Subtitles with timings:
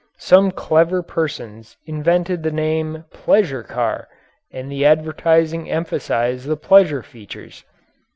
[0.17, 4.07] Some clever persons invented the name "pleasure car"
[4.51, 7.63] and the advertising emphasized the pleasure features.